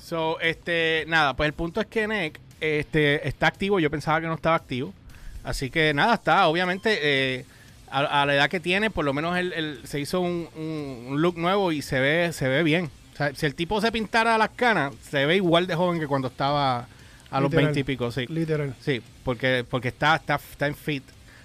[0.00, 3.80] So, este, nada, pues el punto es que Nick este, está activo.
[3.80, 4.92] Yo pensaba que no estaba activo.
[5.44, 6.46] Así que nada, está.
[6.48, 7.44] Obviamente, eh,
[7.90, 11.06] a, a la edad que tiene, por lo menos él, él se hizo un, un-
[11.10, 12.90] un look nuevo y se ve, se ve bien.
[13.14, 16.06] O sea, si el tipo se pintara las canas, se ve igual de joven que
[16.06, 16.86] cuando estaba
[17.30, 17.50] a los.
[17.50, 18.26] 20 y pico, sí.
[18.28, 18.74] Literal.
[18.80, 21.04] Sí, porque, porque está, está, está en fit.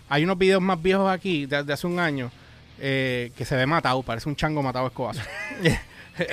[0.10, 2.32] Hay unos videos más viejos aquí, de, de hace un año,
[2.80, 5.22] eh, que se ve matado, parece un chango matado a escobazo.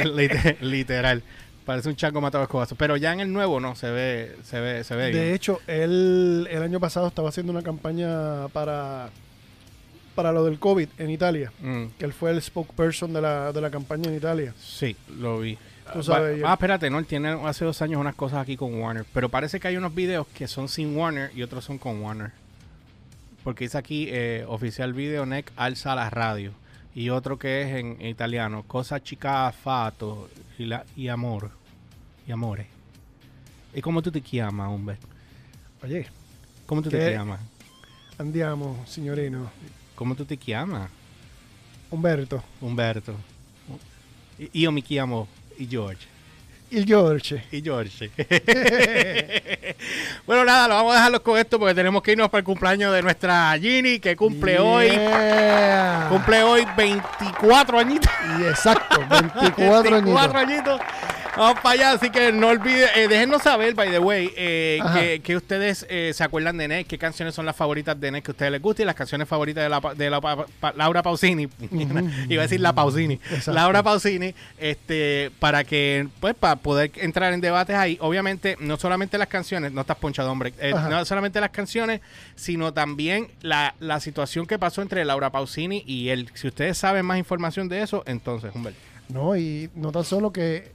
[0.04, 1.22] Lite- Literal.
[1.64, 2.76] Parece un chango matado a escobazo.
[2.76, 5.34] Pero ya en el nuevo no, se ve, se ve, se ve De bien.
[5.34, 9.10] hecho, él el año pasado estaba haciendo una campaña para,
[10.16, 11.52] para lo del COVID en Italia.
[11.60, 14.52] Mm, Que él fue el spokesperson de la, de la campaña en Italia.
[14.58, 15.56] sí, lo vi.
[15.92, 19.04] Tú sabes, ah, espérate, no, él tiene hace dos años unas cosas aquí con Warner.
[19.14, 22.32] Pero parece que hay unos videos que son sin Warner y otros son con Warner.
[23.44, 26.50] Porque dice aquí, eh, oficial video NEC alza la radio.
[26.92, 31.50] Y otro que es en, en italiano, cosa chica fato y, la, y amor.
[32.26, 32.66] Y amore.
[33.72, 34.96] ¿Y cómo tú te llamas, hombre?
[35.84, 36.08] Oye,
[36.66, 37.38] ¿Cómo tú te llamas?
[38.18, 39.50] andiamo, signorino.
[39.96, 40.88] ¿Cómo tú te llamas,
[41.90, 42.42] Umberto.
[42.60, 43.14] Humberto?
[44.38, 45.26] Y- Io mi chiamo
[45.58, 46.06] y George.
[46.70, 47.44] Il Giorge.
[47.52, 48.10] Y George.
[50.26, 52.92] bueno, nada, lo vamos a dejarlos con esto porque tenemos que irnos para el cumpleaños
[52.92, 54.88] de nuestra Ginny, que cumple hoy.
[54.90, 56.06] Yeah.
[56.10, 58.10] Cumple hoy 24 añitos.
[58.40, 59.92] Y exacto, 24 añitos.
[59.92, 60.80] 24 añitos.
[61.36, 65.20] Vamos para allá, así que no olviden, eh, déjenos saber, by the way, eh, que,
[65.20, 68.30] que ustedes eh, se acuerdan de Ned, qué canciones son las favoritas de Ned que
[68.30, 71.02] a ustedes les gusta y las canciones favoritas de, la, de la pa- pa- Laura
[71.02, 71.46] Pausini.
[72.28, 73.14] Iba a decir la Pausini.
[73.14, 73.52] Exacto.
[73.52, 77.98] Laura Pausini, este, para que, pues, para poder entrar en debates ahí.
[78.00, 82.00] Obviamente, no solamente las canciones, no estás ponchado, hombre, eh, no solamente las canciones,
[82.34, 86.30] sino también la, la situación que pasó entre Laura Pausini y él.
[86.34, 88.78] Si ustedes saben más información de eso, entonces, Humberto.
[89.08, 90.72] No, y no tan solo que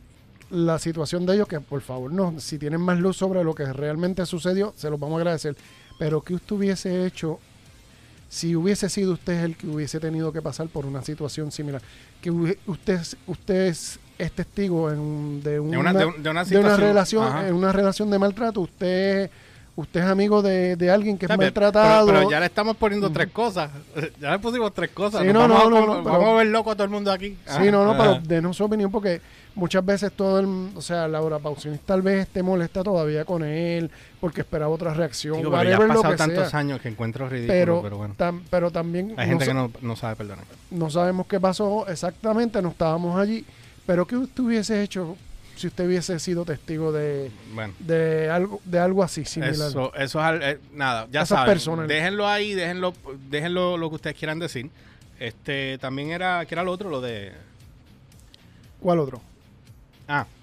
[0.52, 3.72] la situación de ellos, que por favor, no, si tienen más luz sobre lo que
[3.72, 5.56] realmente sucedió, se los vamos a agradecer.
[6.00, 7.40] Pero que usted hubiese hecho
[8.30, 11.82] si hubiese sido usted el que hubiese tenido que pasar por una situación similar?
[12.22, 16.50] Que usted, usted es, es testigo en- de, una, una- de un- de una de
[16.50, 18.62] situación, relación, en una relación de maltrato.
[18.62, 19.30] Usted,
[19.82, 22.06] usted es amigo de, de alguien que es maltratado.
[22.08, 23.70] Pero, pero ya le estamos poniendo tres cosas.
[24.20, 25.22] Ya le pusimos tres cosas.
[25.22, 26.90] Sí, no, vamos, no, a, no, vamos no, pero- a ver loco a todo el
[26.90, 27.38] mundo aquí.
[27.46, 28.22] Sí, no, no, pero Ajá.
[28.24, 29.22] denos su opinión porque
[29.56, 33.92] muchas veces todo el, o sea, Laura Pausini tal vez esté molesta todavía con él
[34.20, 36.60] porque esperaba otra reacción, Digo, pero ya han pasado tantos sea.
[36.60, 38.16] años que encuentro ridículo, Pero, pero, bueno.
[38.18, 40.46] tam- pero también Hay gente no, que no, no sabe perdonar.
[40.70, 43.44] no sabemos qué pasó exactamente, no estábamos allí,
[43.86, 45.18] pero ¿qué usted hubiese hecho
[45.56, 47.74] si usted hubiese sido testigo de, Bueno.
[47.80, 49.54] de algo de algo así similar?
[49.54, 51.54] Eso, eso es eh, nada, ya Esas saben.
[51.54, 51.88] personas.
[51.88, 52.94] Déjenlo ahí, déjenlo,
[53.30, 54.70] déjenlo lo que ustedes quieran decir.
[55.20, 56.90] Este, también era, ¿qué era lo otro?
[56.90, 57.32] Lo de,
[58.80, 59.22] ¿Cuál otro?
[60.08, 60.41] ah, ¿Te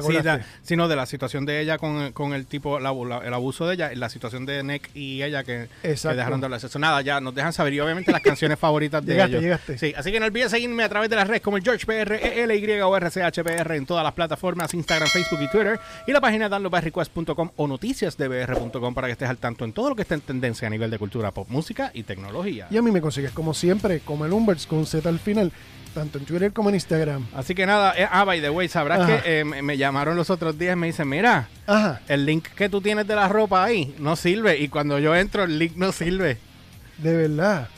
[0.00, 0.28] sí, acordaste?
[0.28, 3.34] da- sí, no, de la situación de ella con, con el tipo, la- la- el
[3.34, 6.60] abuso de ella, la situación de Nick y ella que, dejaron de hablar.
[6.64, 7.72] Eso nada, ya nos dejan saber.
[7.74, 9.42] Y obviamente las canciones favoritas de Llegaste, ellos.
[9.42, 9.78] llegaste.
[9.78, 12.80] Sí, así que no olvides seguirme a través de las redes como el GeorgePR, ELY
[12.80, 15.78] o RCHPR en todas las plataformas, Instagram, Facebook y Twitter.
[16.06, 20.02] Y la página downloadbyrequest.com o noticiasdbr.com para que estés al tanto en todo lo que
[20.02, 22.66] está en tendencia a nivel de cultura pop, música y tecnología.
[22.70, 25.52] Y a mí me consigues como siempre, como el Umberts con Z al final,
[25.92, 27.26] tanto en Twitter como en Instagram.
[27.34, 29.22] Así que nada, eh, ah, by the way, sabrás Ajá.
[29.22, 32.48] que eh, me, me llamaron los otros días y me dicen, mira, Ajá, el link
[32.56, 34.58] que tú tienes de la ropa ahí no sirve.
[34.58, 36.38] Y cuando yo entro, el link no sirve.
[36.98, 37.68] de verdad.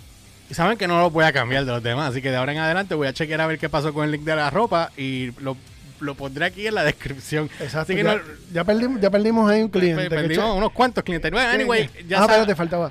[0.50, 2.52] Y saben que no lo voy a cambiar de los demás, así que de ahora
[2.52, 4.90] en adelante voy a chequear a ver qué pasó con el link de la ropa
[4.96, 5.56] y lo
[6.00, 7.48] lo pondré aquí en la descripción.
[7.60, 7.78] Exacto.
[7.80, 8.20] Así que ya, no-
[8.52, 10.10] ya perdimos, ya perdimos ahí un cliente.
[10.10, 11.30] perdimos unos cuantos clientes.
[11.30, 12.90] Bueno, anyway, ya ah, pero te faltaba.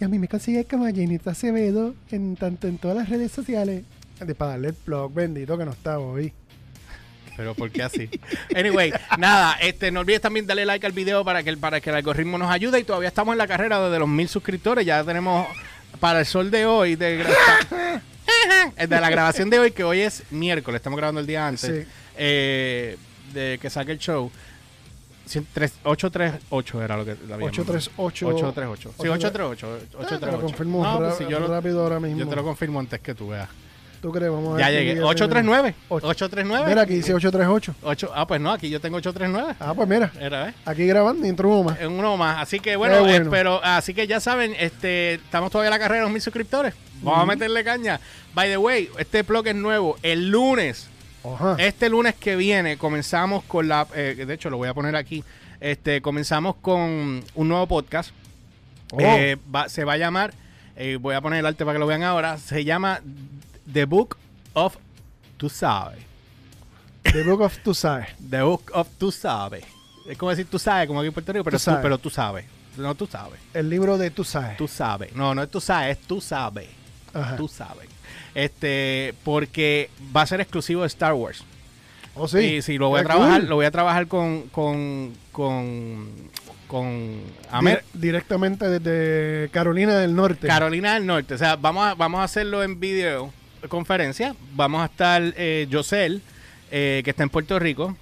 [0.00, 3.82] Y a mí me consigue como Jenita Acevedo en tanto en todas las redes sociales.
[4.20, 6.32] De para darle el blog bendito que no está hoy.
[7.36, 8.08] Pero ¿por qué así?
[8.54, 11.90] Anyway, nada, este, no olvides también darle like al video para que, el- para que
[11.90, 12.78] el algoritmo nos ayude.
[12.78, 14.86] Y todavía estamos en la carrera de los mil suscriptores.
[14.86, 15.48] Ya tenemos
[15.98, 18.00] para el sol de hoy, de, gra-
[18.88, 21.90] de la grabación de hoy, que hoy es miércoles, estamos grabando el día antes, Sí.
[22.16, 22.96] eh,
[23.32, 24.30] de que saque el show.
[25.26, 28.28] Cien- tres- 838 era lo que la habíamos- 838.
[28.28, 28.94] 838.
[29.00, 29.66] Sí, 838.
[29.66, 30.40] Ah, te lo 838.
[30.40, 32.18] confirmo No, pues si yo, lo- rápido ahora mismo.
[32.18, 33.48] yo te lo confirmo antes que tú veas.
[34.04, 34.30] ¿Tú crees?
[34.30, 34.94] Vamos a Ya ver llegué.
[35.00, 35.74] ya 839.
[35.88, 36.06] Ocho.
[36.08, 36.68] 839.
[36.68, 37.74] Mira, aquí dice 838.
[37.84, 39.54] Ocho- ah, pues no, aquí yo tengo 839.
[39.58, 40.12] Ah, pues mira.
[40.20, 40.54] Era, ¿eh?
[40.66, 41.78] Aquí grabando y entró uno más.
[41.80, 42.42] Uno más.
[42.42, 43.26] Así que bueno, Qué bueno.
[43.26, 46.20] eh, pero así que ya saben, este, estamos todavía en la carrera de los mil
[46.20, 46.74] suscriptores.
[47.00, 47.98] Vamos a meterle caña.
[48.34, 49.96] By the way, este blog es nuevo.
[50.02, 50.86] El lunes,
[51.24, 51.56] Ajá.
[51.58, 53.86] este lunes que viene, comenzamos con la.
[53.94, 55.24] eh, de hecho, lo voy a poner aquí.
[55.60, 58.10] Este, comenzamos con un nuevo podcast.
[58.92, 59.00] Oh.
[59.00, 60.34] Eh, va- se va a llamar.
[60.76, 62.36] eh, voy a poner el arte para que lo vean ahora.
[62.36, 63.00] Se llama
[63.72, 64.16] The Book
[64.54, 64.76] of
[65.36, 65.98] Tú sabes.
[67.02, 68.08] The Book of Tu sabes.
[68.30, 69.64] The Book of Tú sabes.
[70.08, 71.82] Es como decir tú sabes, como aquí en Puerto Rico, pero Tú tú, sabes.
[71.82, 72.44] pero tú sabes.
[72.76, 73.40] No tú sabes.
[73.54, 74.56] El libro de Tu sabes.
[74.56, 75.14] Tú sabes.
[75.14, 76.68] No, no es tú sabes, es tú sabes.
[77.12, 77.36] Ajá.
[77.36, 77.88] Tú sabes.
[78.34, 81.44] Este, porque va a ser exclusivo de Star Wars.
[82.16, 82.38] Oh, sí.
[82.38, 83.48] Y sí, lo voy a trabajar, cool.
[83.50, 86.08] lo voy a trabajar con, con, con,
[86.68, 87.22] con.
[87.60, 90.46] Dire- directamente desde Carolina del Norte.
[90.48, 91.34] Carolina del Norte.
[91.34, 93.32] O sea, vamos a, vamos a hacerlo en video
[93.68, 94.34] conferencia.
[94.54, 96.22] Vamos a estar eh, Yosel,
[96.70, 97.96] eh, que está en Puerto Rico.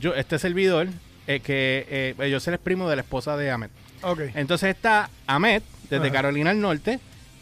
[0.00, 0.88] Yo, este servidor,
[1.26, 3.68] eh, que eh, Yosel es primo de la esposa de Ahmed.
[4.02, 4.20] ok.
[4.34, 6.12] Entonces está Ahmed, desde Ajá.
[6.12, 6.98] Carolina del Norte.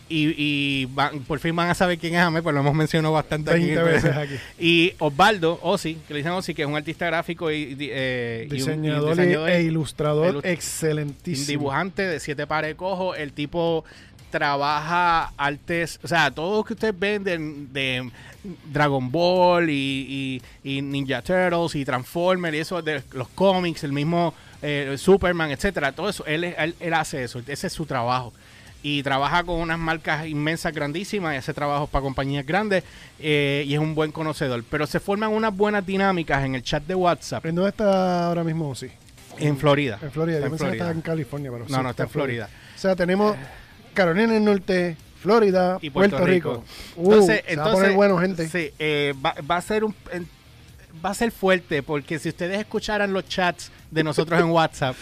[0.06, 3.14] Y, y van- por fin van a saber quién es Ahmed, pues lo hemos mencionado
[3.14, 3.64] bastante aquí.
[3.74, 4.34] 20 veces aquí.
[4.58, 8.46] Y Osvaldo Osi, que le dicen Osi, que es un artista gráfico y, y, eh,
[8.50, 11.40] y un- y un Diseñador, diseñador e ilustrador ilust- excelentísimo.
[11.42, 13.14] un dibujante de siete pares de cojo.
[13.14, 13.86] El tipo
[14.38, 17.38] trabaja artes, o sea, todo lo que ustedes ven de,
[17.72, 18.10] de
[18.72, 23.92] Dragon Ball y, y- y Ninja Turtles y Transformers y eso de los cómics, el
[23.92, 28.32] mismo eh, Superman, etcétera, todo eso, él, él, él hace eso, ese es su trabajo.
[28.82, 32.82] Y trabaja con unas marcas inmensas, grandísimas, y hace trabajos para compañías grandes
[33.18, 34.62] eh, y es un buen conocedor.
[34.68, 38.44] Pero se forman unas buenas dinámicas en el chat de WhatsApp ¿En dónde está ahora
[38.44, 38.74] mismo?
[38.74, 38.88] Sí.
[39.38, 39.98] en Florida.
[40.02, 40.36] En Florida.
[40.38, 42.48] Está Yo en que estaba en California, pero No, sí, no, está en Florida.
[42.74, 43.34] O sea, tenemos
[43.94, 46.52] Carolina del Norte, Florida, y Puerto, Puerto, Rico.
[46.52, 46.64] Rico.
[46.96, 48.48] Uh, entonces, se va a poner bueno, gente.
[48.48, 49.94] Sí, eh, va, va a ser un
[51.04, 54.96] va a ser fuerte porque si ustedes escucharan los chats de nosotros en WhatsApp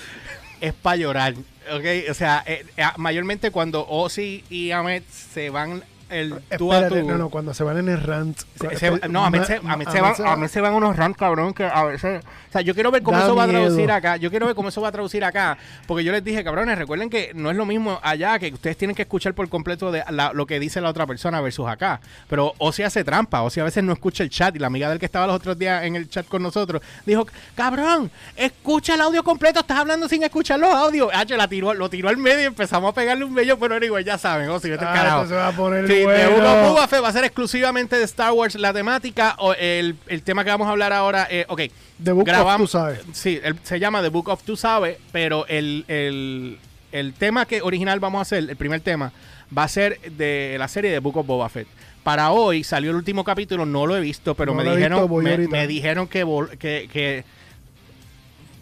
[0.60, 1.34] es para llorar,
[1.72, 2.10] ¿ok?
[2.10, 7.00] O sea, eh, eh, mayormente cuando Ozzy y Ahmed se van el tú a Espérate,
[7.02, 7.08] tú.
[7.08, 8.38] no, no, cuando se van en el rant.
[8.60, 10.96] Se- se- no, a mí, se, a mí se van, a mí se van unos
[10.96, 12.22] rants, cabrón, que a veces...
[12.24, 14.16] O sea, yo quiero ver cómo Da eso va a traducir acá.
[14.18, 15.56] Yo quiero ver cómo eso va a traducir acá.
[15.86, 18.94] Porque yo les dije, cabrones, recuerden que no es lo mismo allá, que ustedes tienen
[18.94, 22.00] que escuchar por completo de la- lo que dice la otra persona versus acá.
[22.28, 24.54] Pero o si hace trampa, o si a veces no escucha el chat.
[24.54, 27.26] Y la amiga del que estaba los otros días en el chat con nosotros dijo,
[27.54, 31.08] cabrón, escucha el audio completo, estás hablando sin escuchar los audios.
[31.14, 34.04] H, la tiró, lo tiró al medio y empezamos a pegarle un bello, pero igual
[34.04, 36.30] ya saben, o si al Ah, se va a poner Sí, de bueno.
[36.36, 39.96] Book of Boba Fett va a ser exclusivamente de Star Wars la temática o el,
[40.08, 41.26] el tema que vamos a hablar ahora.
[41.30, 41.60] Eh, ok,
[42.02, 43.00] The Book of grabamos- Tú sabes.
[43.12, 46.58] Sí, el- se llama The Book of Tú sabes, pero el, el,
[46.92, 49.12] el tema que original vamos a hacer, el primer tema,
[49.56, 51.66] va a ser de la serie de Book of Boba Fett.
[52.02, 55.48] Para hoy salió el último capítulo, no lo he visto, pero No me dijeron, visto,
[55.48, 56.24] me, dijeron que,
[56.58, 57.24] que, que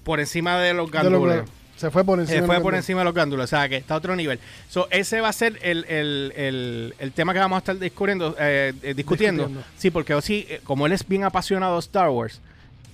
[0.05, 1.43] por encima de los gandules.
[1.81, 2.35] Se fue por encima.
[2.37, 4.39] Se de fue por encima de los glándulos, o sea que está a otro nivel.
[4.69, 8.37] So, ese va a ser el, el- el- el tema que vamos a estar discutiendo,
[8.39, 9.45] eh, eh, discutiendo.
[9.45, 9.71] Discutiendo.
[9.79, 12.41] Sí, porque Ozzy, eh, como él es bien apasionado de Star Wars,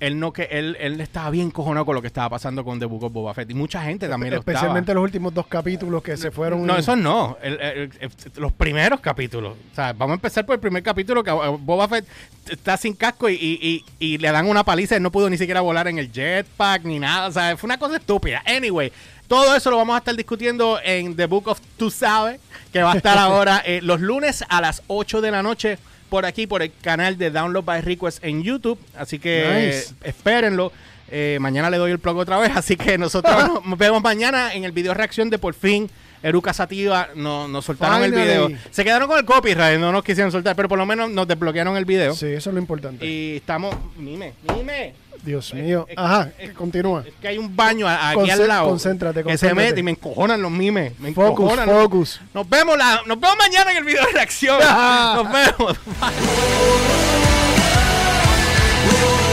[0.01, 2.85] él no que él, él estaba bien cojonado con lo que estaba pasando con The
[2.87, 3.51] Book of Boba Fett.
[3.51, 6.67] Y mucha gente también lo Especialmente los últimos dos capítulos que se fueron.
[6.67, 7.37] No, esos no.
[7.43, 9.57] El- el- el- los primeros capítulos.
[9.73, 12.07] O sea, vamos a empezar por el primer capítulo que eh, Boba Fett
[12.49, 14.97] está sin casco y, y- y- y le dan una paliza.
[14.97, 17.29] Él no pudo ni siquiera volar en el jetpack ni nada.
[17.29, 18.43] O sea, fue una cosa estúpida.
[18.47, 18.93] Anyway,
[19.29, 22.41] todo eso lo vamos a estar discutiendo en The Book of Tú Sabes,
[22.73, 25.79] que va a estar ahora eh, los lunes a las 8 de la noche
[26.09, 28.79] por aquí, por el canal de Download by Request en YouTube.
[28.97, 29.91] Así que Nice.
[30.03, 30.73] eh, espérenlo.
[31.11, 33.35] Eh, mañana le doy el plug otra vez, así que nosotros
[33.65, 35.89] nos- vemos mañana en el video reacción de por fin.
[36.23, 38.51] Eruca Sativa no- nos soltaron el video.
[38.71, 41.77] Se quedaron con el copyright, no nos quisieron soltar, pero por lo menos nos desbloquearon
[41.77, 42.15] el video.
[42.15, 43.07] Sí, eso es lo importante.
[43.07, 43.77] Y estamos.
[43.97, 44.95] Mime, mime.
[45.27, 45.87] Dios Eh, mío.
[45.91, 47.03] eh, Ajá, eh, continúa.
[47.07, 48.69] Es que hay un baño aquí Conce- al lado.
[48.69, 49.69] concéntrate, Que se concéntrate.
[49.69, 50.99] mete y me encojonan los mimes.
[51.01, 51.69] Me Focus, encojonan.
[51.69, 52.21] focus.
[52.33, 54.59] Nos vemos, la, nos vemos mañana en el video de reacción.
[55.17, 55.77] nos vemos.